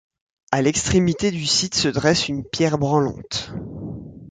À 0.51 0.63
l'extrémité 0.63 1.29
du 1.29 1.45
site 1.45 1.75
se 1.75 1.87
dresse 1.87 2.27
une 2.27 2.43
pierre 2.43 2.79
branlante. 2.79 3.51